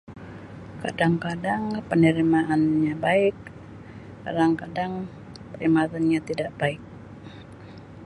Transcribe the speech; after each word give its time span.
Kadang-kadang 0.81 1.63
penerimaannya 1.89 2.93
baik, 3.05 3.37
kadang-kadang 4.25 4.93
penerimaannya 5.53 6.17
tidak 6.29 6.49
baik. 6.59 6.81